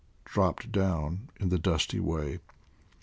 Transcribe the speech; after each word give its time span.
dropped 0.25 0.71
down 0.71 1.29
in 1.39 1.49
the 1.49 1.59
dusty 1.59 1.99
way. 1.99 2.39